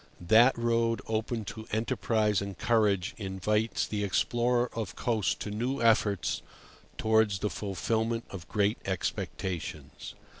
[0.19, 6.41] That road open to enterprise and courage invites the explorer of coasts to new efforts
[6.97, 10.15] towards the fulfilment of great expectations.